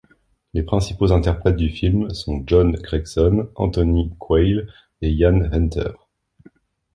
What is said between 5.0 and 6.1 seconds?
et Ian Hunter.